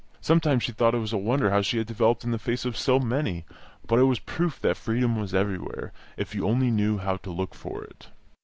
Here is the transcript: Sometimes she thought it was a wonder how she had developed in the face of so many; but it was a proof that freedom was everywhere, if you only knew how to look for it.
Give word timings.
Sometimes 0.19 0.63
she 0.63 0.71
thought 0.71 0.95
it 0.95 0.97
was 0.97 1.13
a 1.13 1.17
wonder 1.19 1.51
how 1.51 1.61
she 1.61 1.77
had 1.77 1.85
developed 1.85 2.23
in 2.23 2.31
the 2.31 2.39
face 2.39 2.65
of 2.65 2.75
so 2.75 2.99
many; 2.99 3.45
but 3.85 3.99
it 3.99 4.05
was 4.05 4.17
a 4.17 4.21
proof 4.23 4.59
that 4.61 4.75
freedom 4.75 5.15
was 5.15 5.31
everywhere, 5.35 5.93
if 6.17 6.33
you 6.33 6.47
only 6.47 6.71
knew 6.71 6.97
how 6.97 7.17
to 7.17 7.29
look 7.29 7.53
for 7.53 7.83
it. 7.83 8.07